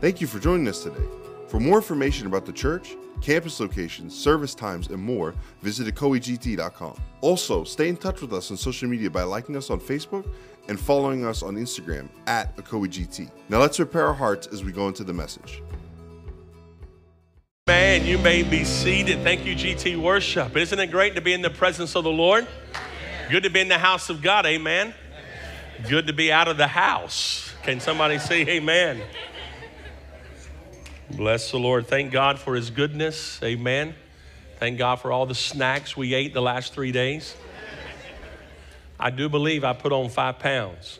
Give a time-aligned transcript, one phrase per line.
[0.00, 1.04] Thank you for joining us today.
[1.48, 6.96] For more information about the church, campus locations, service times, and more, visit ecoegt.com.
[7.20, 10.28] Also, stay in touch with us on social media by liking us on Facebook
[10.68, 13.30] and following us on Instagram at ecoegt.
[13.48, 15.62] Now let's prepare our hearts as we go into the message.
[17.66, 19.22] Man, you may be seated.
[19.22, 20.56] Thank you, GT Worship.
[20.56, 22.46] Isn't it great to be in the presence of the Lord?
[23.30, 24.92] Good to be in the house of God, amen.
[25.88, 27.52] Good to be out of the house.
[27.62, 29.00] Can somebody say amen?
[31.16, 31.86] Bless the Lord.
[31.86, 33.94] Thank God for his goodness, amen.
[34.58, 37.36] Thank God for all the snacks we ate the last three days.
[38.98, 40.98] I do believe I put on five pounds.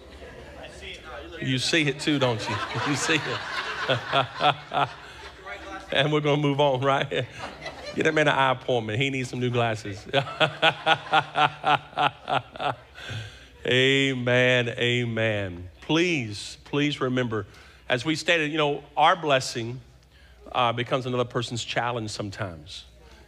[1.43, 2.55] You see it too, don't you?
[2.89, 3.21] You see it.
[5.93, 7.09] and we're going to move on, right?
[7.97, 9.01] Get that man an eye appointment.
[9.01, 10.07] He needs some new glasses.
[13.67, 15.69] amen, amen.
[15.81, 17.47] Please, please remember,
[17.89, 19.81] as we stated, you know, our blessing
[20.55, 22.85] uh, becomes another person's challenge sometimes.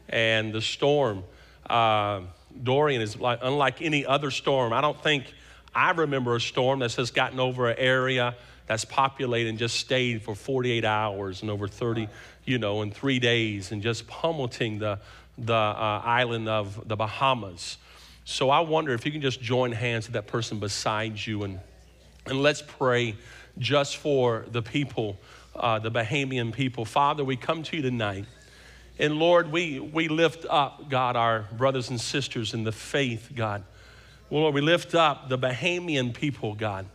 [0.09, 1.25] And the storm,
[1.69, 2.20] uh,
[2.62, 4.73] Dorian, is like, unlike any other storm.
[4.73, 5.33] I don't think
[5.75, 8.34] I remember a storm that's just gotten over an area
[8.67, 12.09] that's populated and just stayed for 48 hours and over 30,
[12.45, 14.98] you know, in three days and just pummeling the,
[15.39, 17.78] the uh, island of the Bahamas.
[18.25, 21.61] So I wonder if you can just join hands with that person beside you and,
[22.27, 23.15] and let's pray
[23.59, 25.19] just for the people,
[25.59, 26.85] uh, the Bahamian people.
[26.85, 28.25] Father, we come to you tonight.
[28.99, 33.62] And Lord, we, we lift up, God, our brothers and sisters in the faith, God.
[34.31, 36.87] Well, Lord, we lift up the Bahamian people, God.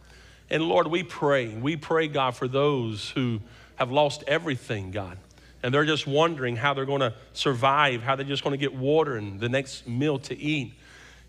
[0.50, 3.40] And Lord, we pray, we pray, God, for those who
[3.76, 5.18] have lost everything, God.
[5.64, 8.74] And they're just wondering how they're going to survive, how they're just going to get
[8.74, 10.74] water and the next meal to eat.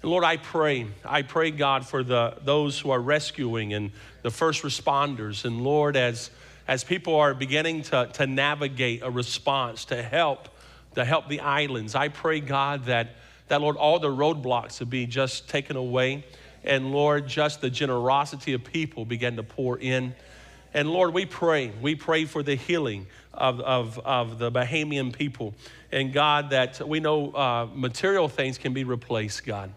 [0.00, 4.30] And Lord, I pray, I pray, God, for the, those who are rescuing and the
[4.30, 5.44] first responders.
[5.44, 6.30] And Lord, as,
[6.68, 10.48] as people are beginning to, to navigate a response to help,
[10.94, 13.16] to help the islands, I pray, God, that,
[13.48, 16.24] that Lord, all the roadblocks would be just taken away.
[16.64, 20.14] And Lord, just the generosity of people began to pour in.
[20.74, 25.54] And Lord, we pray, we pray for the healing of, of, of the Bahamian people.
[25.90, 29.72] And God, that we know uh, material things can be replaced, God.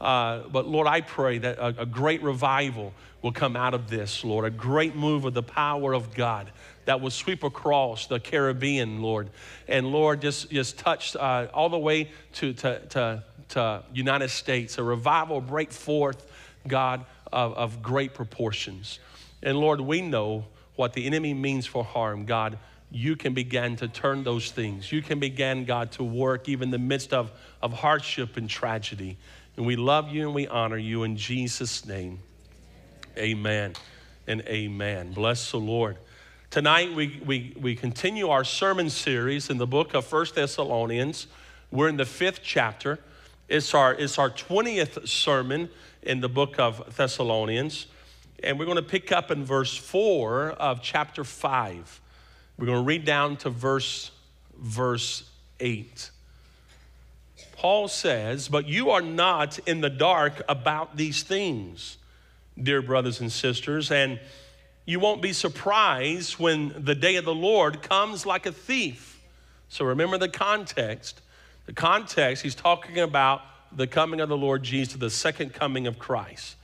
[0.00, 4.24] Uh, but Lord, I pray that a, a, great revival will come out of this,
[4.24, 6.52] Lord, a great move of the power of God
[6.84, 9.30] that will sweep across the Caribbean, Lord.
[9.66, 14.78] And Lord, just, just touch uh, all the way to, to, to, to United States,
[14.78, 16.30] a revival break forth,
[16.66, 19.00] God, of, of great proportions.
[19.42, 20.44] And Lord, we know
[20.76, 22.56] what the enemy means for harm, God
[22.90, 24.90] you can begin to turn those things.
[24.90, 27.30] You can begin, God, to work even in the midst of,
[27.60, 29.18] of hardship and tragedy.
[29.58, 32.20] And we love you and we honor you in Jesus' name.
[33.16, 33.72] Amen
[34.28, 35.12] and amen.
[35.14, 35.96] Bless the Lord.
[36.48, 41.26] Tonight we, we, we continue our sermon series in the book of First Thessalonians.
[41.72, 43.00] We're in the fifth chapter.
[43.48, 45.70] It's our, it's our 20th sermon
[46.02, 47.88] in the book of Thessalonians.
[48.44, 52.00] And we're going to pick up in verse 4 of chapter 5.
[52.58, 54.12] We're going to read down to verse,
[54.56, 56.12] verse 8.
[57.58, 61.98] Paul says, But you are not in the dark about these things,
[62.60, 64.20] dear brothers and sisters, and
[64.84, 69.20] you won't be surprised when the day of the Lord comes like a thief.
[69.68, 71.20] So remember the context.
[71.66, 73.42] The context, he's talking about
[73.72, 76.54] the coming of the Lord Jesus, the second coming of Christ.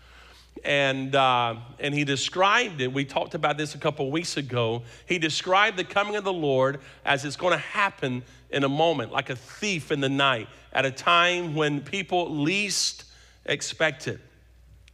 [0.64, 4.82] And, uh, and he described it, we talked about this a couple weeks ago.
[5.06, 9.12] He described the coming of the Lord as it's going to happen in a moment,
[9.12, 13.04] like a thief in the night, at a time when people least
[13.44, 14.20] expect it.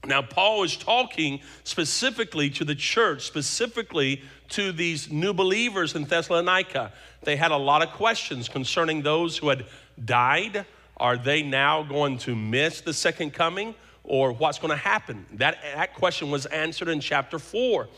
[0.06, 6.92] Now, Paul is talking specifically to the church, specifically to these new believers in Thessalonica.
[7.22, 9.66] They had a lot of questions concerning those who had
[10.02, 10.64] died.
[10.96, 13.74] Are they now going to miss the second coming?
[14.04, 15.26] Or what's going to happen?
[15.34, 17.88] That, that question was answered in chapter 4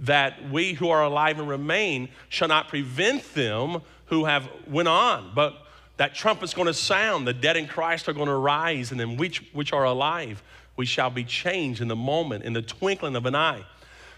[0.00, 5.32] that we who are alive and remain shall not prevent them who have went on,
[5.34, 5.54] but
[5.96, 7.26] that trumpet's going to sound.
[7.26, 10.42] The dead in Christ are going to rise, and then which, which are alive,
[10.76, 13.64] we shall be changed in the moment, in the twinkling of an eye.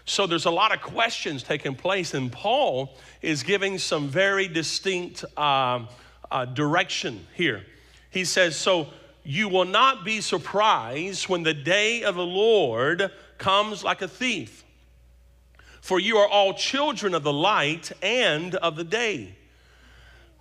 [0.05, 5.25] So there's a lot of questions taking place, and Paul is giving some very distinct
[5.35, 5.85] uh,
[6.29, 7.65] uh, direction here.
[8.11, 8.87] He says, So
[9.23, 14.63] you will not be surprised when the day of the Lord comes like a thief.
[15.81, 19.35] For you are all children of the light and of the day.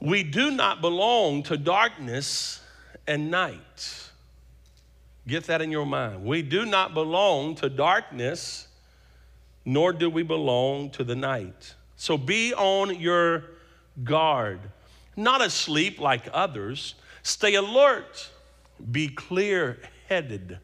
[0.00, 2.61] We do not belong to darkness
[3.06, 4.11] and night.
[5.26, 6.25] Get that in your mind.
[6.25, 8.67] We do not belong to darkness,
[9.65, 11.75] nor do we belong to the night.
[11.97, 13.44] So be on your
[14.05, 14.61] guard,
[15.17, 16.94] not asleep like others.
[17.23, 18.31] Stay alert,
[18.91, 19.79] be clear
[20.09, 20.59] headed.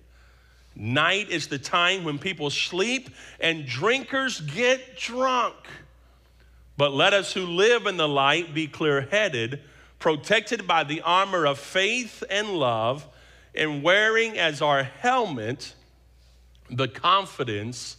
[0.74, 3.10] Night is the time when people sleep
[3.40, 5.54] and drinkers get drunk.
[6.76, 9.60] But let us who live in the light be clear headed,
[9.98, 13.06] protected by the armor of faith and love,
[13.54, 15.74] and wearing as our helmet
[16.70, 17.96] the confidence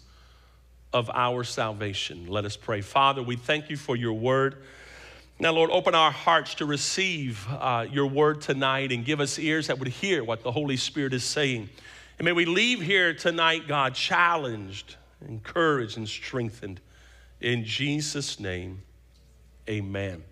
[0.93, 2.27] of our salvation.
[2.27, 2.81] Let us pray.
[2.81, 4.61] Father, we thank you for your word.
[5.39, 9.67] Now, Lord, open our hearts to receive uh, your word tonight and give us ears
[9.67, 11.69] that would hear what the Holy Spirit is saying.
[12.17, 14.95] And may we leave here tonight, God, challenged,
[15.27, 16.81] encouraged, and strengthened.
[17.39, 18.81] In Jesus' name,
[19.69, 20.23] amen.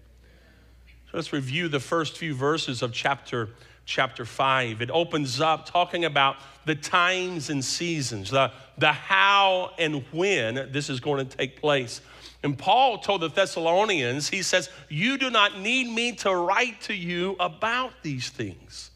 [0.87, 3.49] So let's review the first few verses of chapter,
[3.85, 4.81] chapter 5.
[4.81, 10.89] It opens up talking about the times and seasons, the, the how and when this
[10.89, 12.01] is going to take place.
[12.45, 16.93] And Paul told the Thessalonians, he says, You do not need me to write to
[16.93, 18.91] you about these things.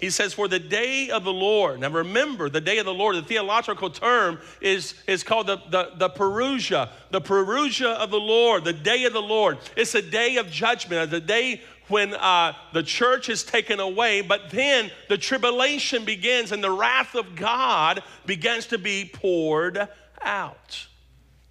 [0.00, 1.80] He says, For the day of the Lord.
[1.80, 5.90] Now remember, the day of the Lord, the theological term is, is called the, the,
[5.96, 9.58] the Parousia, the Parousia of the Lord, the day of the Lord.
[9.76, 14.50] It's a day of judgment, the day when uh, the church is taken away, but
[14.50, 19.88] then the tribulation begins and the wrath of God begins to be poured
[20.22, 20.86] out.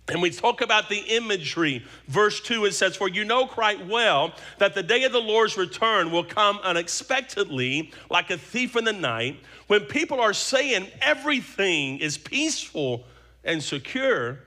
[0.09, 1.85] And we talk about the imagery.
[2.07, 5.55] Verse 2 it says, For you know quite well that the day of the Lord's
[5.55, 11.99] return will come unexpectedly, like a thief in the night, when people are saying everything
[11.99, 13.03] is peaceful
[13.43, 14.39] and secure.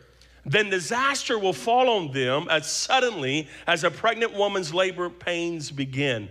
[0.44, 6.28] Then disaster will fall on them as suddenly as a pregnant woman's labor pains begin.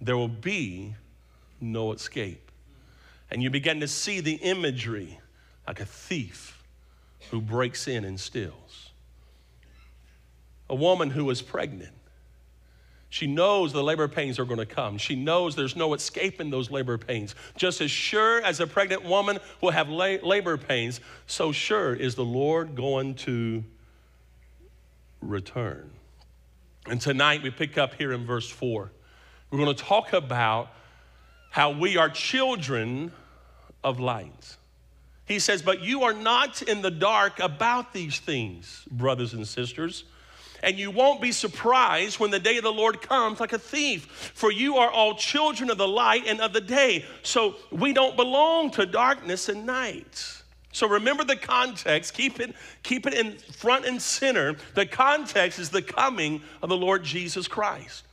[0.00, 0.94] There will be
[1.60, 2.50] no escape.
[3.30, 5.20] And you begin to see the imagery
[5.66, 6.64] like a thief
[7.30, 8.69] who breaks in and steals
[10.70, 11.92] a woman who is pregnant.
[13.10, 14.96] She knows the labor pains are going to come.
[14.96, 17.34] She knows there's no escaping those labor pains.
[17.56, 22.14] Just as sure as a pregnant woman will have la- labor pains, so sure is
[22.14, 23.64] the Lord going to
[25.20, 25.90] return.
[26.86, 28.92] And tonight we pick up here in verse 4.
[29.50, 30.70] We're going to talk about
[31.50, 33.10] how we are children
[33.82, 34.56] of light.
[35.24, 40.04] He says, But you are not in the dark about these things, brothers and sisters
[40.62, 44.32] and you won't be surprised when the day of the Lord comes like a thief.
[44.34, 47.04] For you are all children of the light and of the day.
[47.22, 50.42] So we don't belong to darkness and night.
[50.72, 54.56] So remember the context, keep it, keep it in front and center.
[54.74, 58.04] The context is the coming of the Lord Jesus Christ.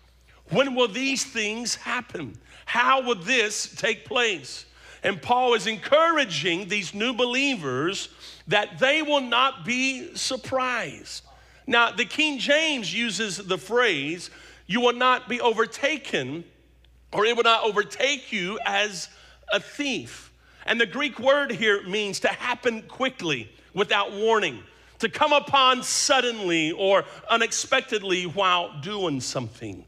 [0.50, 2.38] When will these things happen?
[2.66, 4.66] How will this take place?
[5.04, 8.10] And Paul is encouraging these new believers
[8.48, 11.24] that they will not be surprised.
[11.68, 14.30] Now, the King James uses the phrase,
[14.66, 16.46] you will not be overtaken,
[17.12, 19.10] or it will not overtake you as
[19.52, 20.32] a thief.
[20.66, 24.64] And the Greek word here means to happen quickly, without warning,
[25.00, 29.86] to come upon suddenly or unexpectedly while doing something.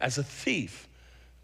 [0.00, 0.88] As a thief,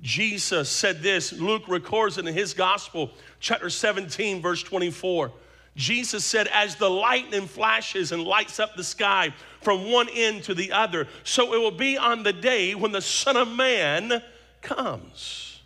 [0.01, 5.33] Jesus said this, Luke records it in his gospel, chapter 17, verse 24.
[5.75, 10.55] Jesus said, As the lightning flashes and lights up the sky from one end to
[10.55, 14.23] the other, so it will be on the day when the Son of Man
[14.61, 15.61] comes.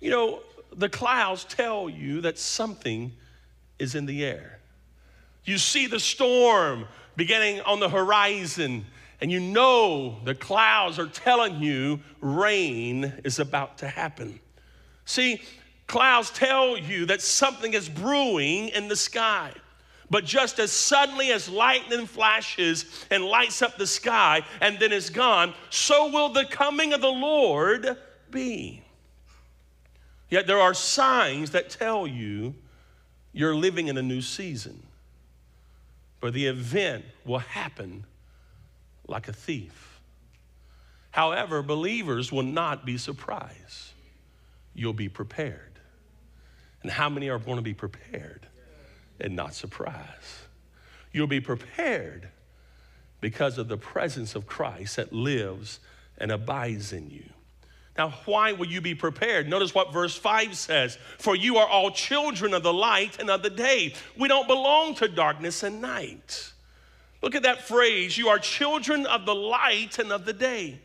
[0.00, 0.40] You know,
[0.74, 3.12] the clouds tell you that something
[3.78, 4.58] is in the air.
[5.44, 8.86] You see the storm beginning on the horizon,
[9.20, 14.40] and you know the clouds are telling you rain is about to happen.
[15.04, 15.42] See,
[15.86, 19.52] Clouds tell you that something is brewing in the sky.
[20.10, 25.08] But just as suddenly as lightning flashes and lights up the sky and then is
[25.08, 27.96] gone, so will the coming of the Lord
[28.30, 28.82] be.
[30.28, 32.54] Yet there are signs that tell you
[33.32, 34.82] you're living in a new season.
[36.20, 38.04] But the event will happen
[39.08, 40.00] like a thief.
[41.10, 43.92] However, believers will not be surprised.
[44.74, 45.71] You'll be prepared.
[46.82, 48.46] And how many are going to be prepared
[49.20, 50.46] and not surprised?
[51.12, 52.28] You'll be prepared
[53.20, 55.80] because of the presence of Christ that lives
[56.18, 57.24] and abides in you.
[57.96, 59.48] Now, why will you be prepared?
[59.48, 63.42] Notice what verse 5 says For you are all children of the light and of
[63.42, 63.94] the day.
[64.18, 66.52] We don't belong to darkness and night.
[67.22, 70.80] Look at that phrase you are children of the light and of the day.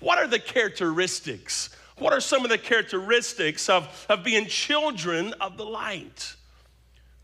[0.00, 5.56] What are the characteristics what are some of the characteristics of, of being children of
[5.56, 6.34] the light?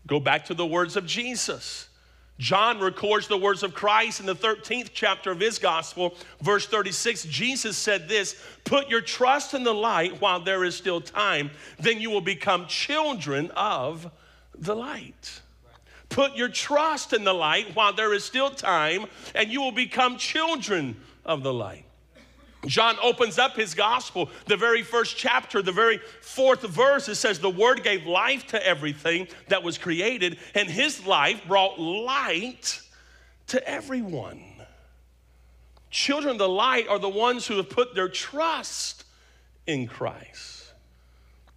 [0.07, 1.89] Go back to the words of Jesus.
[2.37, 7.23] John records the words of Christ in the 13th chapter of his gospel, verse 36.
[7.25, 12.01] Jesus said this Put your trust in the light while there is still time, then
[12.01, 14.11] you will become children of
[14.53, 15.41] the light.
[16.09, 20.17] Put your trust in the light while there is still time, and you will become
[20.17, 21.84] children of the light.
[22.67, 27.07] John opens up his gospel, the very first chapter, the very fourth verse.
[27.07, 31.79] It says, The Word gave life to everything that was created, and His life brought
[31.79, 32.81] light
[33.47, 34.43] to everyone.
[35.89, 39.05] Children of the light are the ones who have put their trust
[39.65, 40.73] in Christ.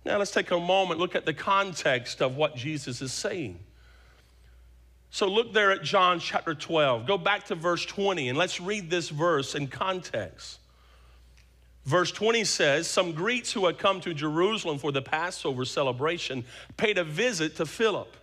[0.05, 3.59] Now, let's take a moment, look at the context of what Jesus is saying.
[5.11, 7.07] So, look there at John chapter 12.
[7.07, 10.61] Go back to verse 20, and let's read this verse in context.
[11.89, 16.45] Verse 20 says Some Greeks who had come to Jerusalem for the Passover celebration
[16.77, 18.15] paid a visit to Philip,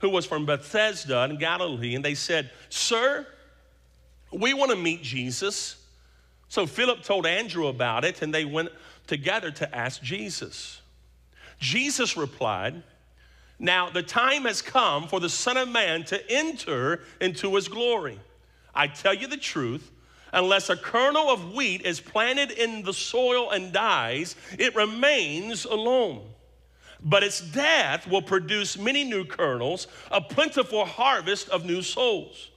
[0.00, 3.26] who was from Bethsaida in Galilee, and they said, Sir,
[4.30, 5.76] we want to meet Jesus.
[6.48, 8.68] So Philip told Andrew about it, and they went
[9.06, 10.82] together to ask Jesus.
[11.58, 12.82] Jesus replied,
[13.58, 18.20] Now the time has come for the Son of Man to enter into his glory.
[18.74, 19.90] I tell you the truth
[20.32, 26.22] unless a kernel of wheat is planted in the soil and dies, it remains alone.
[27.02, 32.50] But its death will produce many new kernels, a plentiful harvest of new souls.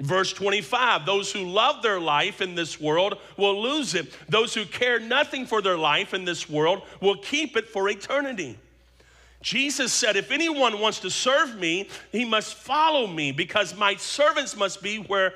[0.00, 4.12] Verse 25 Those who love their life in this world will lose it.
[4.28, 8.58] Those who care nothing for their life in this world will keep it for eternity.
[9.40, 14.56] Jesus said, If anyone wants to serve me, he must follow me because my servants
[14.56, 15.34] must be where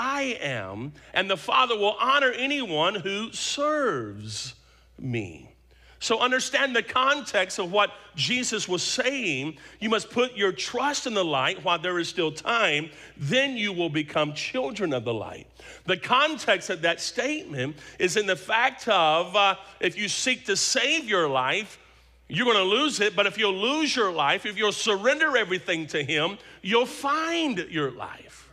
[0.00, 4.54] I am, and the Father will honor anyone who serves
[4.98, 5.52] me.
[5.98, 9.58] So, understand the context of what Jesus was saying.
[9.78, 12.88] You must put your trust in the light while there is still time,
[13.18, 15.46] then you will become children of the light.
[15.84, 20.56] The context of that statement is in the fact of uh, if you seek to
[20.56, 21.78] save your life,
[22.26, 25.86] you're going to lose it, but if you'll lose your life, if you'll surrender everything
[25.88, 28.49] to Him, you'll find your life.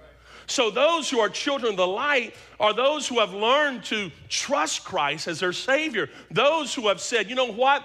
[0.48, 4.86] So, those who are children of the light are those who have learned to trust
[4.86, 6.10] Christ as their Savior.
[6.32, 7.84] Those who have said, you know what?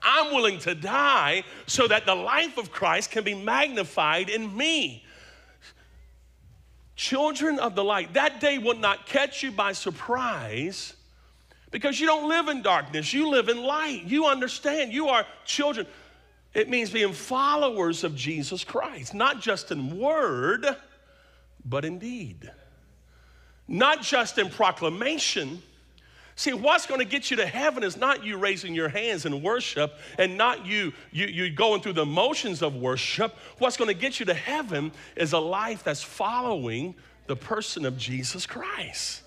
[0.00, 5.04] I'm willing to die so that the life of Christ can be magnified in me.
[6.94, 10.94] Children of the light, that day will not catch you by surprise
[11.72, 14.04] because you don't live in darkness, you live in light.
[14.04, 15.86] You understand, you are children.
[16.54, 20.64] It means being followers of Jesus Christ, not just in word
[21.64, 22.50] but in deed.
[23.68, 25.62] Not just in proclamation.
[26.34, 29.42] See, what's going to get you to heaven is not you raising your hands in
[29.42, 33.34] worship and not you, you, you going through the motions of worship.
[33.58, 36.94] What's going to get you to heaven is a life that's following
[37.26, 39.22] the person of Jesus Christ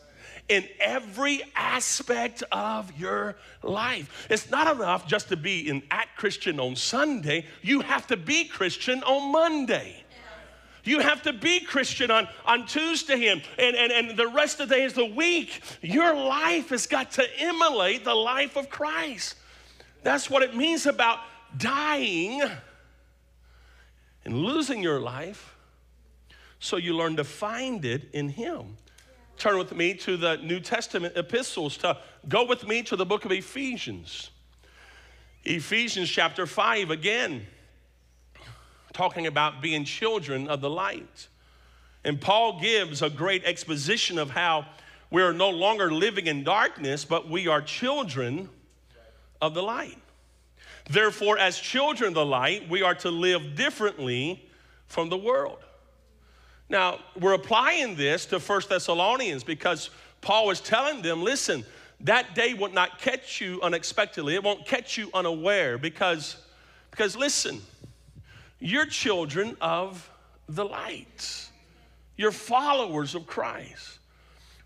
[0.48, 4.28] in every aspect of your life.
[4.30, 8.46] It's not enough just to be an at Christian on Sunday, you have to be
[8.46, 10.04] Christian on Monday.
[10.86, 14.70] You have to be Christian on, on Tuesday and, and, and, and the rest of
[14.70, 15.62] the days of the week.
[15.82, 19.36] Your life has got to emulate the life of Christ.
[20.04, 21.20] That's what it means about
[21.58, 22.44] dying
[24.24, 25.56] and losing your life
[26.60, 28.78] so you learn to find it in Him.
[29.38, 31.98] Turn with me to the New Testament epistles to
[32.30, 34.30] go with me to the book of Ephesians.
[35.44, 37.46] Ephesians chapter 5 again
[38.96, 41.28] talking about being children of the light.
[42.04, 44.66] And Paul gives a great exposition of how
[45.12, 48.50] we are no longer living in darkness, but we are children
[49.42, 49.98] of the light.
[50.90, 54.48] Therefore, as children of the light, we are to live differently
[54.88, 55.60] from the world.
[56.70, 59.90] Now, we're applying this to First Thessalonians because
[60.22, 61.66] Paul was telling them, listen,
[62.02, 64.36] that day will not catch you unexpectedly.
[64.36, 66.38] It won't catch you unaware because,
[66.92, 67.62] because listen,
[68.60, 70.10] you're children of
[70.48, 71.50] the light.
[72.18, 74.00] You're followers of Christ.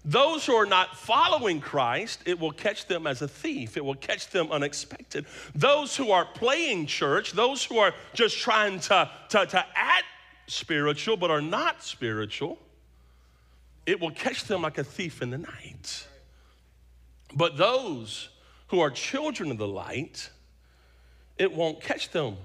[0.05, 3.75] Those who are not following Christ, it will catch them as a thief.
[3.75, 5.25] It will catch them unexpected.
[5.53, 10.05] Those who are playing church, those who are just trying to, to, to act
[10.47, 12.57] spiritual but are not spiritual,
[13.85, 16.07] it will catch them like a thief in the night.
[17.35, 18.29] But those
[18.67, 20.29] who are children of the light,
[21.37, 22.37] it won't catch them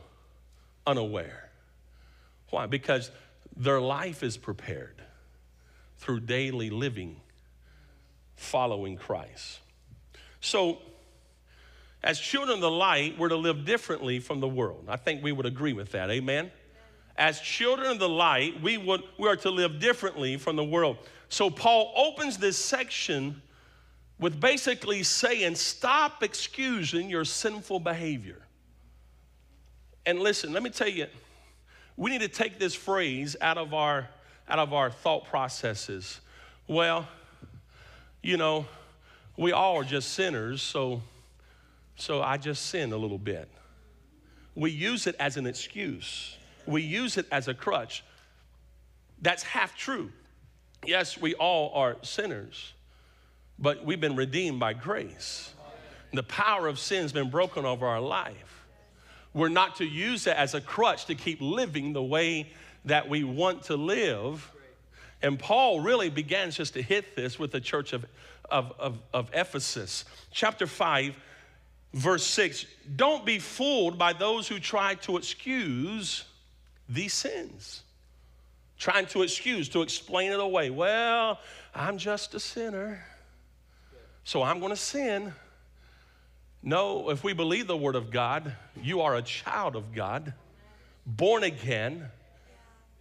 [0.86, 1.50] unaware.
[2.50, 2.66] Why?
[2.66, 3.10] Because
[3.56, 5.02] their life is prepared
[5.98, 7.20] through daily living,
[8.36, 9.60] following Christ.
[10.40, 10.78] So,
[12.02, 14.84] as children of the light, we're to live differently from the world.
[14.88, 16.10] I think we would agree with that.
[16.10, 16.50] Amen?
[17.16, 20.98] As children of the light, we, would, we are to live differently from the world.
[21.28, 23.40] So Paul opens this section
[24.18, 28.42] with basically saying, stop excusing your sinful behavior.
[30.06, 31.06] And listen, let me tell you,
[31.96, 34.08] we need to take this phrase out of our
[34.48, 36.20] out of our thought processes.
[36.68, 37.08] Well,
[38.22, 38.66] you know,
[39.36, 41.02] we all are just sinners, so
[41.96, 43.48] so I just sin a little bit.
[44.54, 46.36] We use it as an excuse.
[46.66, 48.04] We use it as a crutch.
[49.20, 50.12] That's half true.
[50.86, 52.74] Yes, we all are sinners,
[53.58, 55.54] but we've been redeemed by grace.
[56.12, 58.53] The power of sin has been broken over our life.
[59.34, 62.52] We're not to use it as a crutch to keep living the way
[62.84, 64.50] that we want to live.
[65.22, 68.06] And Paul really begins just to hit this with the church of,
[68.48, 70.04] of, of, of Ephesus.
[70.30, 71.16] Chapter 5,
[71.92, 76.24] verse 6 Don't be fooled by those who try to excuse
[76.88, 77.82] these sins.
[78.78, 80.70] Trying to excuse, to explain it away.
[80.70, 81.40] Well,
[81.74, 83.04] I'm just a sinner,
[84.24, 85.32] so I'm going to sin.
[86.66, 90.32] No, if we believe the Word of God, you are a child of God,
[91.04, 92.06] born again,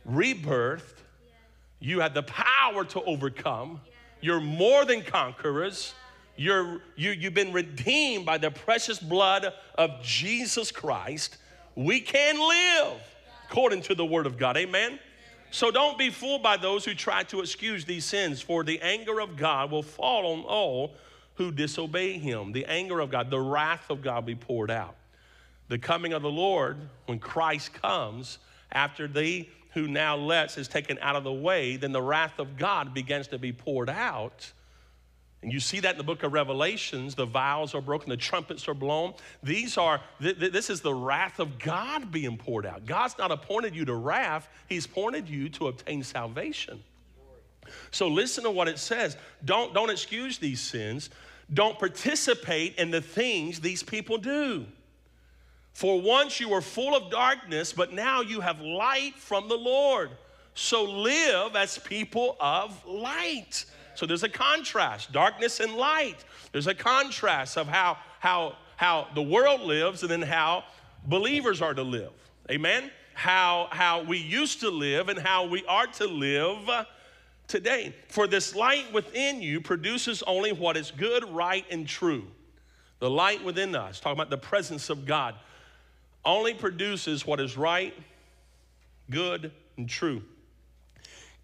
[0.05, 0.97] rebirthed.
[1.79, 3.79] You have the power to overcome.
[4.19, 5.93] You're more than conquerors.
[6.35, 11.37] You're, you, you've been redeemed by the precious blood of Jesus Christ.
[11.75, 12.99] We can live
[13.49, 14.57] according to the Word of God.
[14.57, 14.99] Amen?
[15.51, 19.21] So don't be fooled by those who try to excuse these sins, for the anger
[19.21, 20.95] of God will fall on all
[21.35, 22.51] who disobey Him.
[22.51, 24.95] The anger of God, the wrath of God be poured out.
[25.69, 28.37] The coming of the Lord, when Christ comes,
[28.71, 32.57] after the who now lets is taken out of the way, then the wrath of
[32.57, 34.51] God begins to be poured out
[35.43, 37.15] and you see that in the book of Revelations.
[37.15, 39.13] The vials are broken, the trumpets are blown.
[39.43, 42.85] These are, th- th- this is the wrath of God being poured out.
[42.85, 46.81] God's not appointed you to wrath, He's appointed you to obtain salvation.
[47.91, 49.17] So listen to what it says.
[49.45, 51.09] Don't, don't excuse these sins.
[51.53, 54.65] Don't participate in the things these people do.
[55.73, 60.11] For once you were full of darkness, but now you have light from the Lord.
[60.53, 63.65] So live as people of light.
[63.95, 66.23] So there's a contrast, darkness and light.
[66.51, 70.63] There's a contrast of how, how, how the world lives and then how
[71.05, 72.11] believers are to live.
[72.49, 72.91] Amen?
[73.15, 76.69] How, how we used to live and how we are to live
[77.47, 77.95] today.
[78.09, 82.25] For this light within you produces only what is good, right, and true.
[82.99, 85.35] The light within us, talking about the presence of God,
[86.25, 87.93] only produces what is right,
[89.09, 90.23] good, and true.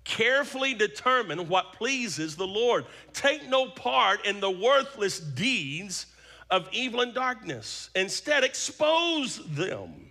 [0.05, 2.85] Carefully determine what pleases the Lord.
[3.13, 6.07] Take no part in the worthless deeds
[6.49, 7.89] of evil and darkness.
[7.95, 10.09] Instead, expose them.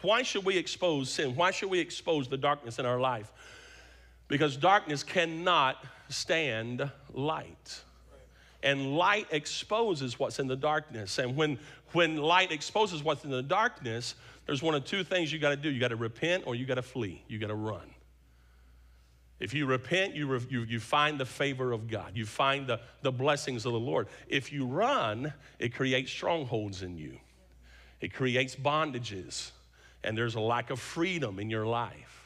[0.00, 1.36] Why should we expose sin?
[1.36, 3.30] Why should we expose the darkness in our life?
[4.32, 7.82] Because darkness cannot stand light.
[8.62, 11.18] And light exposes what's in the darkness.
[11.18, 11.58] And when,
[11.92, 14.14] when light exposes what's in the darkness,
[14.46, 16.64] there's one of two things you got to do you got to repent or you
[16.64, 17.90] got to flee, you got to run.
[19.38, 22.12] If you repent, you, re- you, you find the favor of God.
[22.14, 24.08] You find the, the blessings of the Lord.
[24.28, 27.18] If you run, it creates strongholds in you,
[28.00, 29.50] it creates bondages,
[30.02, 32.21] and there's a lack of freedom in your life.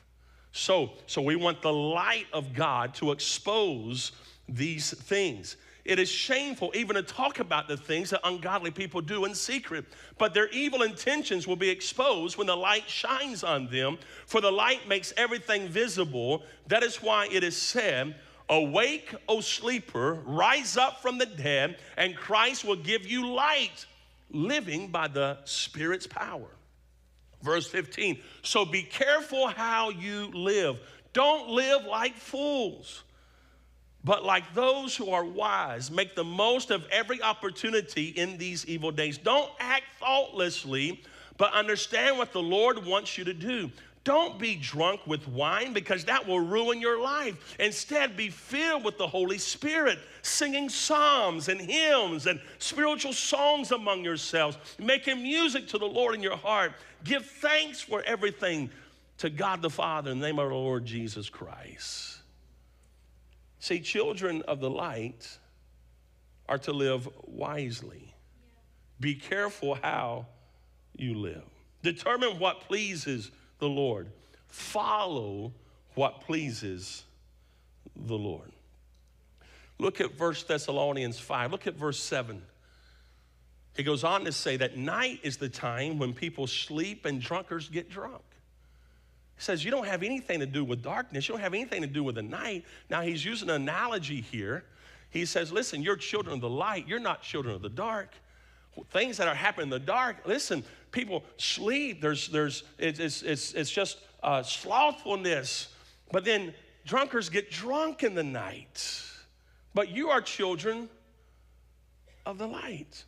[0.57, 4.13] So, so we want the light of God to expose
[4.49, 5.59] these things.
[5.85, 9.85] It is shameful even to talk about the things that ungodly people do in secret,
[10.17, 14.51] but their evil intentions will be exposed when the light shines on them, for the
[14.51, 16.43] light makes everything visible.
[16.69, 18.15] That is why it is said,
[18.49, 23.85] Awake, O sleeper, rise up from the dead, and Christ will give you light,
[24.31, 26.49] living by the Spirit's power.
[27.47, 30.81] Verse 15, so be careful how you live.
[31.13, 33.05] Don't live like fools
[34.07, 38.93] but like those who are wise, make the most of every opportunity in these evil
[38.93, 39.19] days.
[39.19, 41.03] Don't act thoughtlessly,
[41.39, 43.69] but understand what the Lord wants you to do.
[44.05, 47.57] Don't be drunk with wine because that will ruin your life.
[47.59, 54.05] Instead, be filled with the Holy Spirit, singing psalms and hymns and spiritual songs among
[54.05, 56.75] yourselves, making music to the Lord in your heart.
[57.07, 58.71] Give thanks for everything
[59.19, 62.19] to God the Father in the name of our Lord Jesus Christ.
[63.61, 65.39] See, children of the light
[66.49, 68.15] are to live wisely.
[69.01, 70.27] Be careful how
[70.97, 71.43] you live.
[71.83, 74.09] Determine what pleases the Lord.
[74.49, 75.53] Follow
[75.95, 77.05] what pleases
[77.95, 78.51] the Lord.
[79.79, 81.53] Look at First Thessalonians 5.
[81.53, 82.43] Look at verse 7.
[83.77, 87.69] He goes on to say that night is the time when people sleep and drunkards
[87.69, 88.23] get drunk.
[89.37, 91.29] He says, You don't have anything to do with darkness.
[91.29, 92.65] You don't have anything to do with the night.
[92.89, 94.65] Now, he's using an analogy here.
[95.11, 96.89] He says, Listen, you're children of the light.
[96.89, 98.15] You're not children of the dark.
[98.91, 102.01] Things that are happening in the dark, listen, people sleep.
[102.01, 105.69] There's, there's, it's, it's, it's just uh, slothfulness.
[106.13, 106.55] But then
[106.87, 109.03] drunkards get drunk in the night.
[109.75, 110.89] But you are children
[112.25, 113.05] of the light.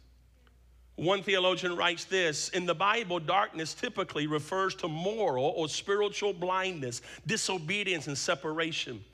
[0.98, 7.02] One theologian writes this In the Bible, darkness typically refers to moral or spiritual blindness,
[7.24, 9.04] disobedience, and separation.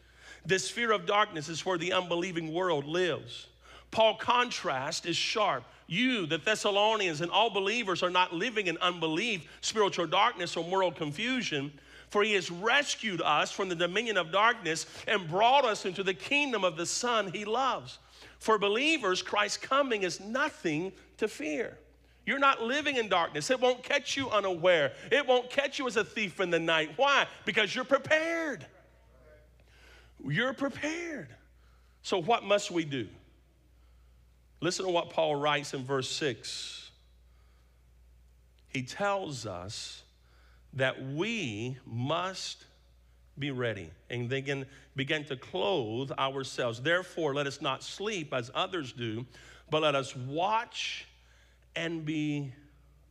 [0.46, 3.48] This sphere of darkness is where the unbelieving world lives.
[3.90, 5.64] Paul contrast is sharp.
[5.86, 10.90] You, the Thessalonians, and all believers are not living in unbelief, spiritual darkness, or moral
[10.90, 11.70] confusion,
[12.08, 16.14] for he has rescued us from the dominion of darkness and brought us into the
[16.14, 17.98] kingdom of the Son he loves.
[18.38, 21.78] For believers, Christ's coming is nothing to fear.
[22.26, 23.50] You're not living in darkness.
[23.50, 24.92] It won't catch you unaware.
[25.12, 26.92] It won't catch you as a thief in the night.
[26.96, 27.26] Why?
[27.44, 28.66] Because you're prepared.
[30.26, 31.28] You're prepared.
[32.02, 33.08] So, what must we do?
[34.60, 36.90] Listen to what Paul writes in verse 6.
[38.68, 40.02] He tells us
[40.72, 42.64] that we must
[43.38, 44.66] be ready and then
[44.96, 46.80] begin to clothe ourselves.
[46.80, 49.26] Therefore, let us not sleep as others do,
[49.70, 51.06] but let us watch
[51.74, 52.52] and be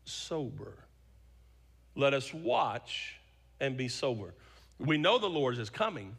[0.06, 0.74] sober.
[1.96, 3.20] Let us watch
[3.60, 4.34] and be sober.
[4.80, 6.16] We know the Lord is coming.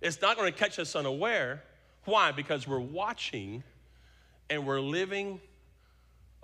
[0.00, 1.62] It's not going to catch us unaware.
[2.04, 2.32] Why?
[2.32, 3.62] Because we're watching
[4.50, 5.40] and we're living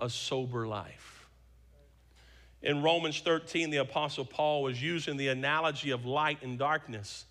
[0.01, 1.12] a sober life.
[2.63, 7.25] In Romans 13, the Apostle Paul was using the analogy of light and darkness.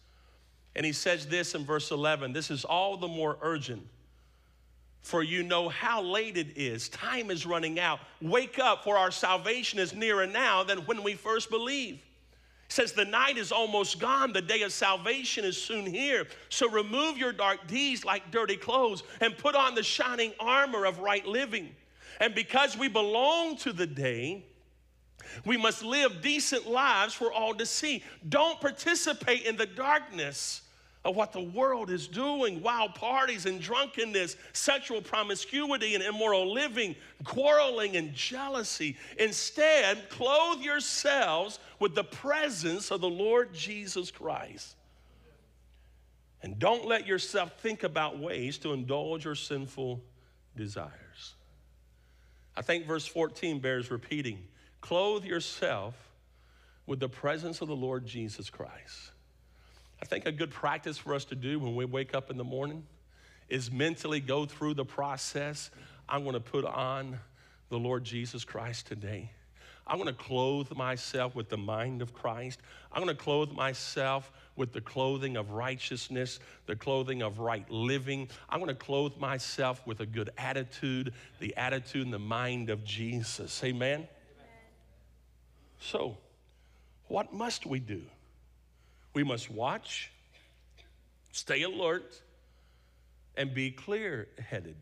[0.76, 3.82] And he says this in verse 11 this is all the more urgent,
[5.00, 6.88] for you know how late it is.
[6.90, 7.98] Time is running out.
[8.20, 12.00] Wake up, for our salvation is nearer now than when we first believed.
[12.68, 16.26] Says, The night is almost gone, the day of salvation is soon here.
[16.50, 20.98] So remove your dark deeds like dirty clothes and put on the shining armor of
[20.98, 21.74] right living.
[22.20, 24.44] And because we belong to the day,
[25.44, 28.02] we must live decent lives for all to see.
[28.28, 30.62] Don't participate in the darkness
[31.04, 36.94] of what the world is doing wild parties and drunkenness, sexual promiscuity and immoral living,
[37.24, 38.96] quarreling and jealousy.
[39.18, 44.76] Instead, clothe yourselves with the presence of the Lord Jesus Christ.
[46.42, 50.02] And don't let yourself think about ways to indulge your sinful
[50.56, 51.34] desires.
[52.56, 54.38] I think verse 14 bears repeating.
[54.82, 55.94] Clothe yourself
[56.86, 59.12] with the presence of the Lord Jesus Christ.
[60.02, 62.44] I think a good practice for us to do when we wake up in the
[62.44, 62.84] morning
[63.48, 65.70] is mentally go through the process.
[66.08, 67.18] I'm going to put on
[67.68, 69.30] the Lord Jesus Christ today.
[69.86, 72.60] I'm going to clothe myself with the mind of Christ.
[72.92, 78.28] I'm going to clothe myself with the clothing of righteousness, the clothing of right living.
[78.48, 82.84] I'm going to clothe myself with a good attitude, the attitude and the mind of
[82.84, 83.62] Jesus.
[83.62, 84.08] Amen.
[85.82, 86.16] So,
[87.08, 88.02] what must we do?
[89.14, 90.10] We must watch,
[91.32, 92.20] stay alert,
[93.36, 94.76] and be clear headed.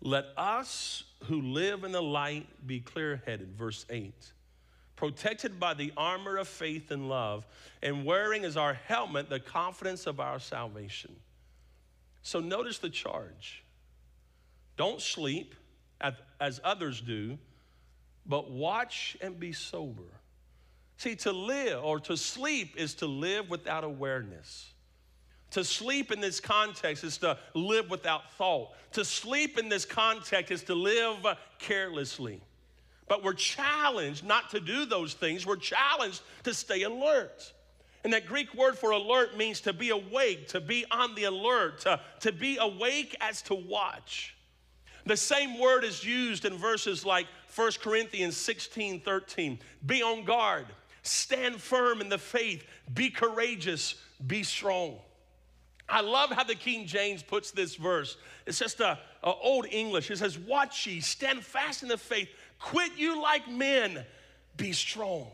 [0.00, 3.56] Let us who live in the light be clear headed.
[3.56, 4.14] Verse 8.
[4.94, 7.44] Protected by the armor of faith and love,
[7.82, 11.16] and wearing as our helmet the confidence of our salvation.
[12.22, 13.64] So notice the charge.
[14.76, 15.56] Don't sleep
[16.40, 17.36] as others do
[18.26, 20.02] but watch and be sober.
[20.96, 24.72] See, to live or to sleep is to live without awareness.
[25.50, 28.72] To sleep in this context is to live without thought.
[28.92, 31.26] To sleep in this context is to live
[31.58, 32.40] carelessly.
[33.06, 35.46] But we're challenged not to do those things.
[35.46, 37.52] We're challenged to stay alert.
[38.02, 41.80] And that Greek word for alert means to be awake, to be on the alert,
[41.80, 44.34] to, to be awake as to watch.
[45.06, 49.58] The same word is used in verses like 1 Corinthians 16 13.
[49.84, 50.66] Be on guard,
[51.02, 54.98] stand firm in the faith, be courageous, be strong.
[55.86, 58.16] I love how the King James puts this verse.
[58.46, 60.10] It's just a, a, old English.
[60.10, 64.04] It says, "Watch ye, stand fast in the faith, quit you like men,
[64.56, 65.30] be strong."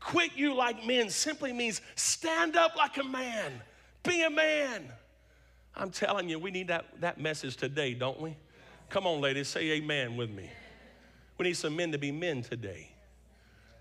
[0.00, 3.52] Quit you like men simply means stand up like a man,
[4.02, 4.84] be a man.
[5.74, 8.36] I'm telling you, we need that, that message today, don't we?
[8.90, 10.50] Come on, ladies, say amen with me.
[11.36, 12.90] We need some men to be men today.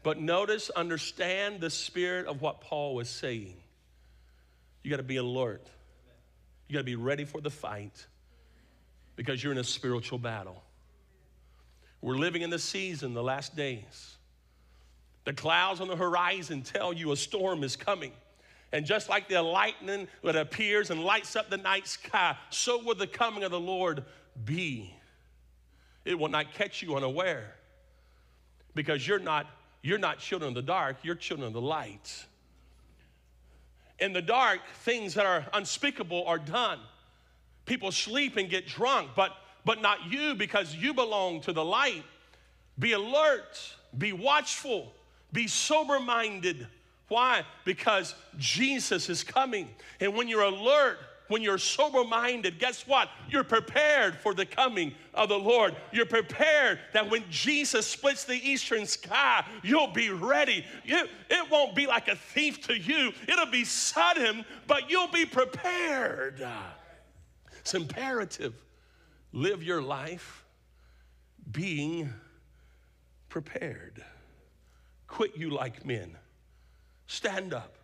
[0.04, 3.56] But notice, understand the spirit of what Paul was saying.
[4.84, 5.66] You got to be alert.
[6.68, 8.06] You got to be ready for the fight
[9.16, 10.62] because you're in a spiritual battle.
[12.02, 14.18] We're living in the season, the last days.
[15.24, 18.12] The clouds on the horizon tell you a storm is coming.
[18.72, 22.96] And just like the lightning that appears and lights up the night sky, so will
[22.96, 24.04] the coming of the Lord
[24.46, 24.94] be.
[26.08, 27.54] It will not catch you unaware
[28.74, 29.46] because you're not,
[29.82, 32.26] you're not children of the dark, you're children of the light.
[34.00, 36.80] In the dark, things that are unspeakable are done.
[37.66, 39.34] People sleep and get drunk, but,
[39.66, 42.06] but not you because you belong to the light.
[42.80, 43.60] Be alert,
[43.98, 44.94] be watchful,
[45.34, 46.68] be sober minded.
[47.10, 47.44] Why?
[47.66, 49.68] Because Jesus is coming.
[50.00, 53.10] And when you're alert, when you're sober minded, guess what?
[53.30, 55.76] You're prepared for the coming of the Lord.
[55.92, 60.66] You're prepared that when Jesus splits the eastern sky, you'll be ready.
[60.86, 65.26] It, it won't be like a thief to you, it'll be sudden, but you'll be
[65.26, 66.46] prepared.
[67.60, 68.54] It's imperative.
[69.34, 70.46] Live your life
[71.52, 72.14] being
[73.30, 74.04] prepared.
[75.08, 76.18] Quit you like men.
[77.08, 77.78] Stand up.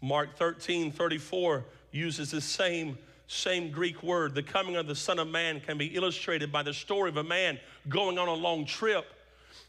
[0.00, 4.34] Mark 13, 34 uses the same, same Greek word.
[4.34, 7.24] The coming of the Son of Man can be illustrated by the story of a
[7.24, 9.06] man going on a long trip.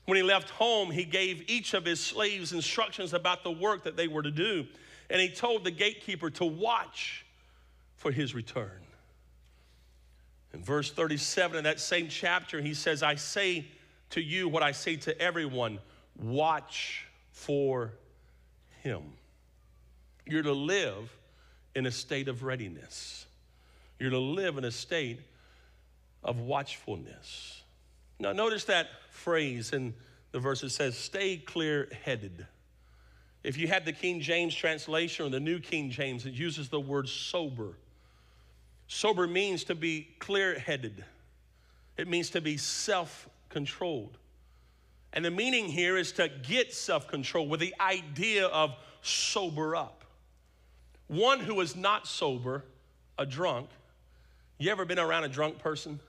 [0.05, 3.95] When he left home, he gave each of his slaves instructions about the work that
[3.95, 4.65] they were to do.
[5.09, 7.25] And he told the gatekeeper to watch
[7.95, 8.81] for his return.
[10.53, 13.65] In verse 37 of that same chapter, he says, I say
[14.11, 15.79] to you what I say to everyone
[16.17, 17.93] watch for
[18.81, 19.01] him.
[20.25, 21.11] You're to live
[21.75, 23.25] in a state of readiness.
[23.99, 25.19] You're to live in a state
[26.23, 27.63] of watchfulness.
[28.19, 29.93] Now, notice that phrase in
[30.31, 32.45] the verse it says, stay clear headed.
[33.43, 36.79] If you had the King James translation or the New King James, it uses the
[36.79, 37.77] word sober.
[38.87, 41.03] Sober means to be clear headed,
[41.97, 44.17] it means to be self controlled.
[45.13, 50.02] And the meaning here is to get self control with the idea of sober up.
[51.13, 52.63] One who is not sober,
[53.19, 53.69] a drunk.
[54.57, 55.99] You ever been around a drunk person?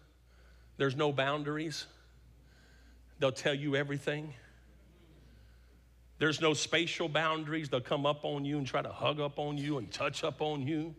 [0.79, 1.85] There's no boundaries.
[3.19, 4.33] They'll tell you everything.
[6.19, 7.69] There's no spatial boundaries.
[7.69, 10.41] They'll come up on you and try to hug up on you and touch up
[10.41, 10.95] on you.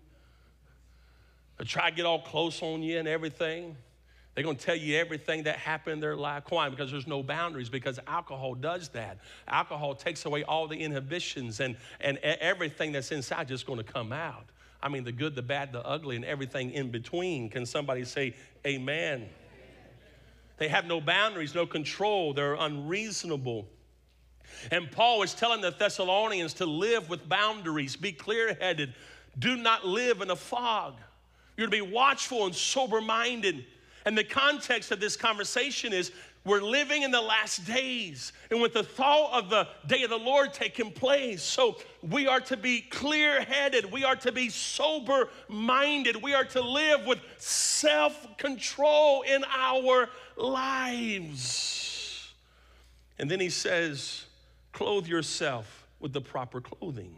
[1.58, 3.76] They'll try to get all close on you and everything.
[4.36, 6.44] They're going to tell you everything that happened in their life.
[6.50, 6.68] Why?
[6.68, 9.20] Because there's no boundaries, because alcohol does that.
[9.48, 14.12] Alcohol takes away all the inhibitions, and, and everything that's inside just going to come
[14.12, 14.46] out.
[14.84, 17.50] I mean, the good, the bad, the ugly, and everything in between.
[17.50, 18.36] Can somebody say,
[18.68, 19.30] Amen?
[20.58, 23.68] They have no boundaries, no control, they're unreasonable.
[24.72, 28.94] And Paul is telling the Thessalonians to live with boundaries, be clear headed,
[29.38, 30.96] do not live in a fog.
[31.58, 33.66] You're to be watchful and sober minded.
[34.06, 36.12] And the context of this conversation is
[36.46, 40.18] we're living in the last days, and with the thought of the day of the
[40.18, 41.42] Lord taking place.
[41.42, 46.46] So we are to be clear headed, we are to be sober minded, we are
[46.46, 51.82] to live with self control in our lives.
[53.18, 54.26] And then he says,
[54.72, 57.18] clothe yourself with the proper clothing.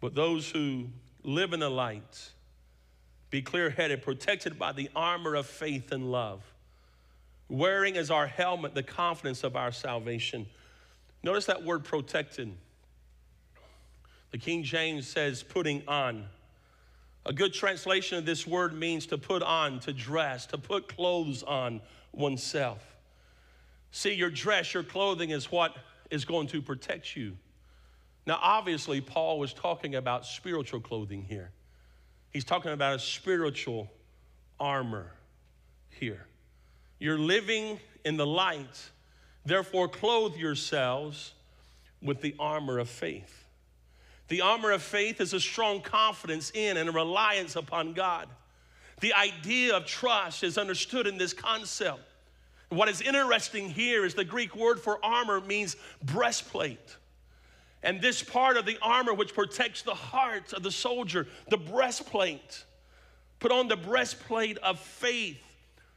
[0.00, 0.86] But those who
[1.24, 2.30] live in the light,
[3.32, 6.42] be clear headed, protected by the armor of faith and love,
[7.48, 10.46] wearing as our helmet the confidence of our salvation.
[11.22, 12.52] Notice that word protected.
[14.32, 16.26] The King James says putting on.
[17.24, 21.42] A good translation of this word means to put on, to dress, to put clothes
[21.42, 21.80] on
[22.12, 22.84] oneself.
[23.92, 25.74] See, your dress, your clothing is what
[26.10, 27.38] is going to protect you.
[28.26, 31.50] Now, obviously, Paul was talking about spiritual clothing here.
[32.32, 33.90] He's talking about a spiritual
[34.58, 35.12] armor
[35.90, 36.26] here.
[36.98, 38.90] You're living in the light,
[39.44, 41.34] therefore, clothe yourselves
[42.00, 43.44] with the armor of faith.
[44.28, 48.28] The armor of faith is a strong confidence in and a reliance upon God.
[49.00, 52.00] The idea of trust is understood in this concept.
[52.70, 56.96] What is interesting here is the Greek word for armor means breastplate.
[57.82, 62.64] And this part of the armor, which protects the heart of the soldier, the breastplate,
[63.40, 65.38] put on the breastplate of faith.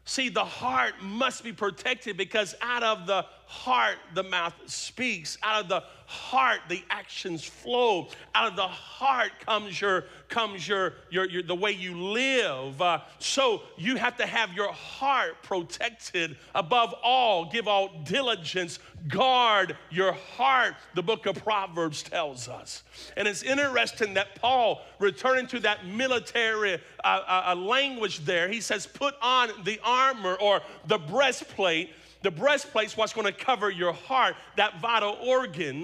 [0.05, 5.37] See, the heart must be protected because out of the heart the mouth speaks.
[5.43, 8.09] Out of the heart the actions flow.
[8.33, 12.81] Out of the heart comes your comes your your, your the way you live.
[12.81, 17.49] Uh, so you have to have your heart protected above all.
[17.49, 18.79] Give all diligence.
[19.07, 20.75] Guard your heart.
[20.95, 22.83] The book of Proverbs tells us.
[23.17, 28.61] And it's interesting that Paul, returning to that military uh, uh, uh language there, he
[28.61, 31.91] says, "Put on the armor or the breastplate."
[32.25, 35.83] The breastplate's what's going to cover your heart, that vital organ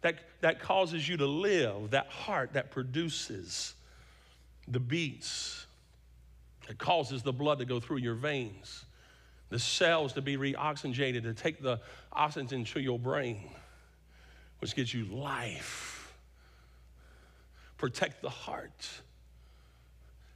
[0.00, 3.74] that, that causes you to live, that heart that produces
[4.66, 5.66] the beats,
[6.66, 8.86] that causes the blood to go through your veins,
[9.50, 11.78] the cells to be reoxygenated, to take the
[12.10, 13.50] oxygen to your brain,
[14.60, 16.16] which gives you life.
[17.76, 18.88] Protect the heart.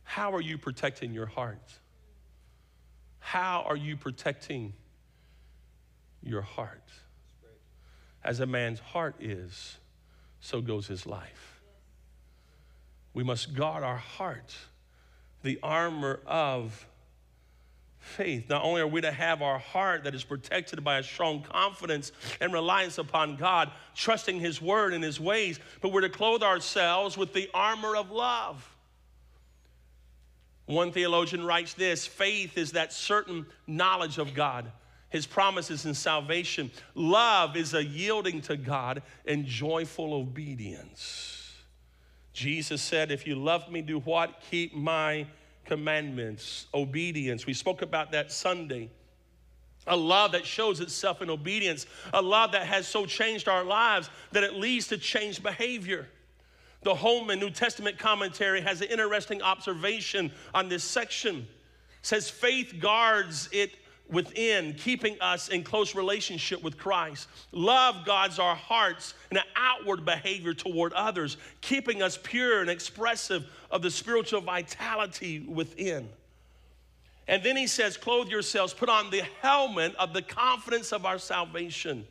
[0.04, 1.72] How are you protecting your heart?
[3.20, 4.74] How are you protecting
[6.22, 6.88] your heart?
[8.22, 9.78] As a man's heart is,
[10.40, 11.60] so goes his life.
[13.12, 14.54] We must guard our heart,
[15.42, 16.86] the armor of
[18.00, 18.48] faith.
[18.48, 22.12] Not only are we to have our heart that is protected by a strong confidence
[22.40, 27.16] and reliance upon God, trusting His word and His ways, but we're to clothe ourselves
[27.16, 28.76] with the armor of love.
[30.66, 34.70] One theologian writes this faith is that certain knowledge of God,
[35.10, 36.70] his promises and salvation.
[36.94, 41.52] Love is a yielding to God and joyful obedience.
[42.32, 44.40] Jesus said, If you love me, do what?
[44.50, 45.26] Keep my
[45.64, 47.44] commandments, obedience.
[47.44, 48.90] We spoke about that Sunday.
[49.86, 54.10] A love that shows itself in obedience, a love that has so changed our lives
[54.32, 56.08] that it leads to changed behavior.
[56.82, 61.38] The Holman New Testament commentary has an interesting observation on this section.
[61.38, 61.46] It
[62.06, 63.72] says faith guards it
[64.10, 67.28] within, keeping us in close relationship with Christ.
[67.52, 73.46] Love guards our hearts and an outward behavior toward others, keeping us pure and expressive
[73.70, 76.08] of the spiritual vitality within.
[77.28, 81.18] And then he says, Clothe yourselves, put on the helmet of the confidence of our
[81.18, 82.04] salvation.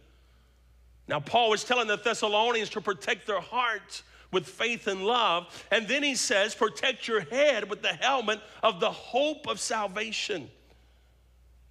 [1.09, 5.65] Now, Paul was telling the Thessalonians to protect their hearts with faith and love.
[5.71, 10.49] And then he says, protect your head with the helmet of the hope of salvation.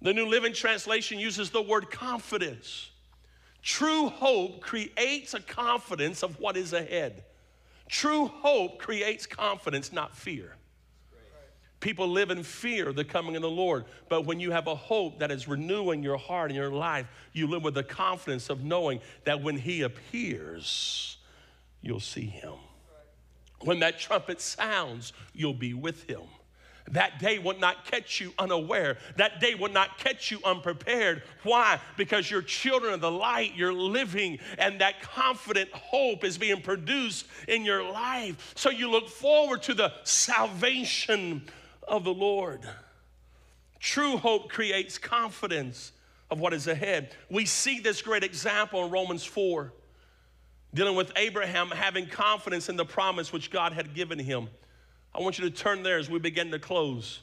[0.01, 2.89] The New Living Translation uses the word confidence.
[3.61, 7.23] True hope creates a confidence of what is ahead.
[7.89, 10.55] True hope creates confidence, not fear.
[11.79, 13.85] People live in fear of the coming of the Lord.
[14.09, 17.47] But when you have a hope that is renewing your heart and your life, you
[17.47, 21.17] live with the confidence of knowing that when He appears,
[21.81, 22.55] you'll see him.
[23.61, 26.21] When that trumpet sounds, you'll be with him.
[26.91, 28.97] That day will not catch you unaware.
[29.17, 31.23] That day will not catch you unprepared.
[31.43, 31.79] Why?
[31.97, 37.27] Because you're children of the light, you're living, and that confident hope is being produced
[37.47, 38.53] in your life.
[38.55, 41.43] So you look forward to the salvation
[41.87, 42.61] of the Lord.
[43.79, 45.91] True hope creates confidence
[46.31, 47.15] of what is ahead.
[47.29, 49.73] We see this great example in Romans 4
[50.73, 54.49] dealing with Abraham having confidence in the promise which God had given him.
[55.13, 57.19] I want you to turn there as we begin to close.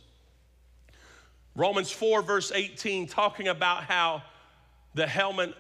[1.55, 4.22] Romans 4, verse 18, talking about how
[4.94, 5.55] the helmet,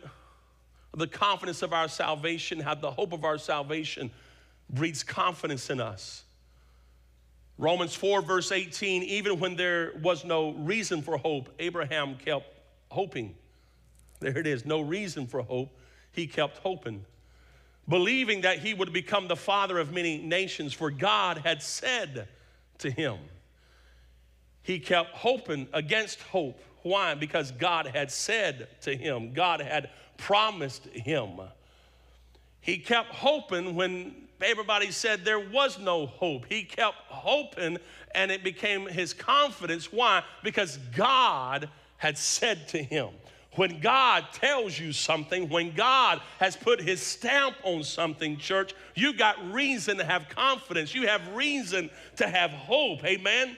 [0.94, 4.10] the confidence of our salvation, how the hope of our salvation
[4.68, 6.24] breeds confidence in us.
[7.58, 12.52] Romans 4, verse 18, even when there was no reason for hope, Abraham kept
[12.90, 13.34] hoping.
[14.20, 15.74] There it is, no reason for hope.
[16.12, 17.04] He kept hoping
[17.88, 22.28] believing that he would become the father of many nations, for God had said
[22.78, 23.18] to him.
[24.62, 26.60] He kept hoping against hope.
[26.82, 27.14] Why?
[27.14, 31.40] Because God had said to him, God had promised him.
[32.60, 36.46] He kept hoping when everybody said there was no hope.
[36.48, 37.78] He kept hoping
[38.14, 39.92] and it became his confidence.
[39.92, 40.24] Why?
[40.42, 43.10] Because God had said to him.
[43.56, 49.14] When God tells you something, when God has put his stamp on something, church, you
[49.14, 50.94] got reason to have confidence.
[50.94, 53.04] You have reason to have hope.
[53.04, 53.48] Amen?
[53.48, 53.56] Amen.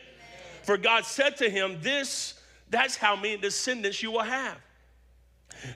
[0.63, 2.35] For God said to him, This,
[2.71, 4.59] that's how many descendants you will have.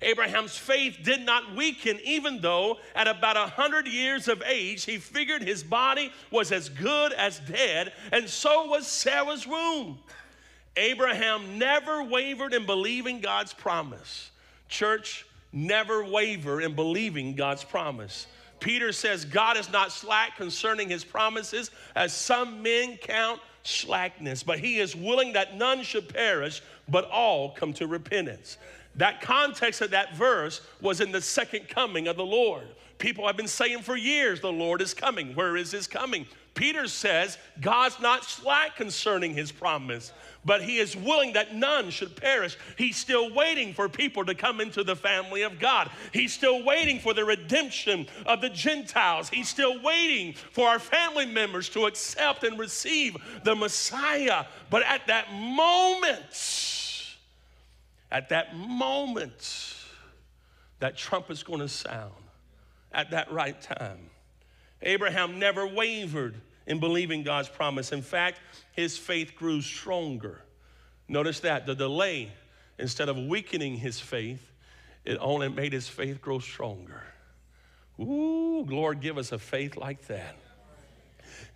[0.01, 4.99] Abraham's faith did not weaken, even though at about a hundred years of age, he
[4.99, 9.99] figured his body was as good as dead, and so was Sarah's womb.
[10.77, 14.31] Abraham never wavered in believing God's promise.
[14.69, 18.27] Church, never waver in believing God's promise.
[18.59, 24.59] Peter says, God is not slack concerning his promises, as some men count slackness, but
[24.59, 28.57] he is willing that none should perish, but all come to repentance.
[28.97, 32.67] That context of that verse was in the second coming of the Lord.
[32.99, 35.35] People have been saying for years, the Lord is coming.
[35.35, 36.27] Where is his coming?
[36.55, 40.13] Peter says God's not slack concerning his promise,
[40.45, 42.59] but he is willing that none should perish.
[42.77, 45.91] He's still waiting for people to come into the family of God.
[46.13, 49.31] He's still waiting for the redemption of the Gentiles.
[49.31, 54.45] He's still waiting for our family members to accept and receive the Messiah.
[54.69, 56.21] But at that moment,
[58.13, 59.75] At that moment,
[60.81, 62.13] that trumpet's going to sound
[62.93, 64.12] at that right time.
[64.83, 66.35] Abraham never wavered
[66.67, 67.93] in believing God's promise.
[67.93, 68.41] In fact,
[68.73, 70.43] his faith grew stronger.
[71.09, 72.33] Notice that the delay,
[72.79, 74.51] instead of weakening his faith,
[75.05, 77.03] it only made his faith grow stronger.
[78.01, 80.37] Ooh, Lord, give us a faith like that.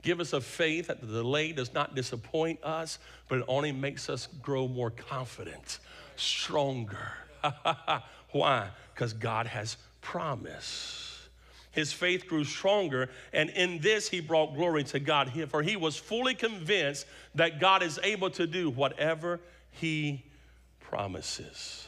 [0.02, 2.98] Give us a faith that the delay does not disappoint us,
[3.28, 5.78] but it only makes us grow more confident,
[6.16, 7.12] stronger.
[8.30, 8.68] Why?
[8.94, 11.05] Because God has promised
[11.76, 15.30] his faith grew stronger, and in this he brought glory to God.
[15.48, 20.24] For he was fully convinced that God is able to do whatever he
[20.80, 21.86] promises.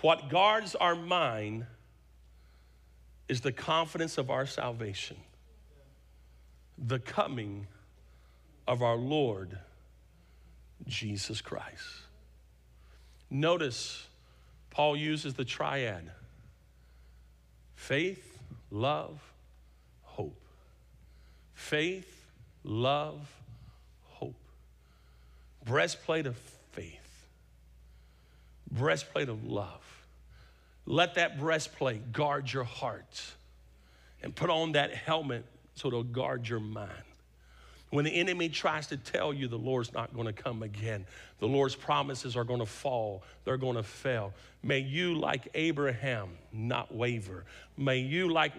[0.00, 1.66] What guards our mind
[3.28, 5.16] is the confidence of our salvation,
[6.78, 7.66] the coming
[8.66, 9.58] of our Lord
[10.86, 11.86] Jesus Christ.
[13.30, 14.06] Notice
[14.70, 16.10] Paul uses the triad
[17.74, 18.31] faith,
[18.70, 19.20] love,
[20.02, 20.40] hope.
[21.54, 22.26] Faith,
[22.64, 23.30] love,
[24.08, 24.34] hope.
[25.64, 26.36] Breastplate of
[26.72, 27.26] faith,
[28.70, 30.06] breastplate of love.
[30.84, 33.22] Let that breastplate guard your heart
[34.22, 35.44] and put on that helmet
[35.74, 36.90] so it'll guard your mind.
[37.92, 41.04] When the enemy tries to tell you the Lord's not going to come again,
[41.40, 44.32] the Lord's promises are going to fall, they're going to fail.
[44.62, 47.44] May you, like Abraham, not waver.
[47.76, 48.54] May you, like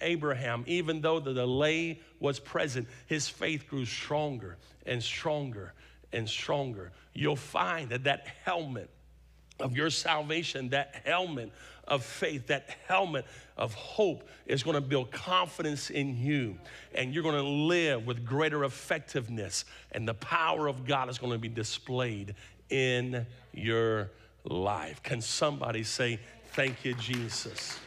[0.00, 4.56] Abraham, even though the delay was present, his faith grew stronger
[4.86, 5.74] and stronger
[6.12, 6.92] and stronger.
[7.12, 8.88] You'll find that that helmet
[9.60, 11.50] of your salvation, that helmet
[11.88, 13.24] of faith, that helmet
[13.56, 16.58] of hope is going to build confidence in you.
[16.94, 19.64] And you're going to live with greater effectiveness.
[19.92, 22.34] And the power of God is going to be displayed
[22.70, 24.10] in your
[24.44, 25.02] life.
[25.02, 26.18] Can somebody say,
[26.52, 27.78] Thank you, Jesus?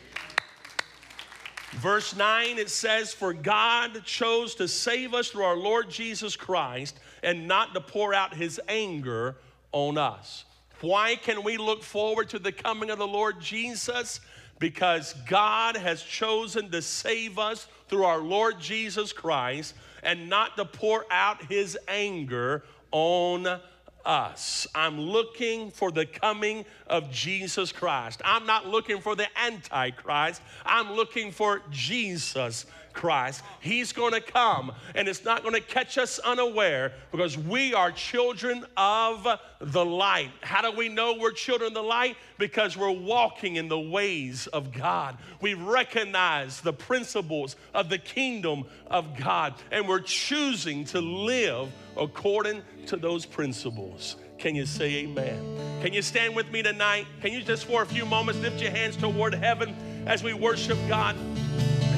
[1.72, 7.00] Verse 9, it says, For God chose to save us through our Lord Jesus Christ
[7.24, 9.38] and not to pour out his anger
[9.72, 10.46] on us.
[10.82, 14.20] Why can we look forward to the coming of the Lord Jesus?
[14.60, 19.74] Because God has chosen to save us through our Lord Jesus Christ
[20.04, 23.60] and not to pour out his anger on
[24.06, 24.68] us.
[24.74, 28.22] I'm looking for the coming of Jesus Christ.
[28.24, 30.42] I'm not looking for the Antichrist.
[30.66, 33.42] I'm looking for Jesus Christ.
[33.60, 37.92] He's going to come and it's not going to catch us unaware because we are
[37.92, 39.28] children of
[39.62, 40.30] the light.
[40.42, 42.18] How do we know we're children of the light?
[42.38, 45.18] Because we're walking in the ways of God.
[45.42, 52.62] We recognize the principles of the kingdom of God and we're choosing to live according
[52.88, 54.16] to those principles.
[54.40, 55.82] Can you say amen?
[55.82, 57.06] Can you stand with me tonight?
[57.22, 59.76] Can you just for a few moments lift your hands toward heaven
[60.06, 61.16] as we worship God?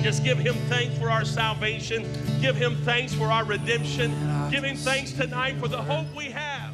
[0.01, 2.07] Just give Him thanks for our salvation.
[2.41, 4.11] Give Him thanks for our redemption.
[4.49, 6.70] Give Him thanks tonight for the hope we have.